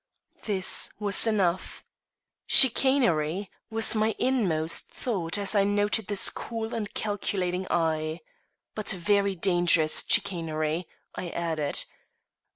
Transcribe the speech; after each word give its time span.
This 0.45 0.91
was 0.97 1.27
enough. 1.27 1.83
"Chicanery!" 2.47 3.51
was 3.69 3.93
my 3.93 4.15
inmost 4.17 4.89
thought 4.89 5.37
as 5.37 5.53
I 5.53 5.63
noted 5.63 6.09
his 6.09 6.31
cool 6.31 6.73
and 6.73 6.91
calculating 6.95 7.67
eye. 7.69 8.21
"But 8.73 8.89
very 8.89 9.35
dangerous 9.35 10.03
chicanery," 10.07 10.87
I 11.13 11.29
added. 11.29 11.85